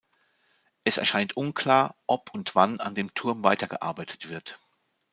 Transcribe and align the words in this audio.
Es 0.83 0.97
erscheint 0.97 1.37
unklar, 1.37 1.95
ob 2.07 2.33
und 2.33 2.55
wann 2.55 2.79
an 2.79 2.95
dem 2.95 3.13
Turm 3.13 3.43
weitergearbeitet 3.43 4.29
wird. 4.29 4.57